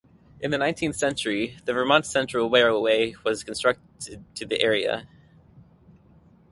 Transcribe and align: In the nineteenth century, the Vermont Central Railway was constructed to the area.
In 0.39 0.49
the 0.49 0.57
nineteenth 0.57 0.95
century, 0.95 1.59
the 1.65 1.73
Vermont 1.73 2.07
Central 2.07 2.49
Railway 2.49 3.13
was 3.23 3.43
constructed 3.43 4.25
to 4.33 4.47
the 4.47 4.59
area. 4.59 5.07